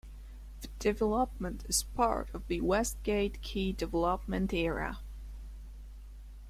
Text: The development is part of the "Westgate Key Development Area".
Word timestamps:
The 0.61 0.67
development 0.79 1.63
is 1.69 1.83
part 1.83 2.33
of 2.33 2.47
the 2.47 2.59
"Westgate 2.61 3.39
Key 3.43 3.71
Development 3.71 4.51
Area". 4.51 4.97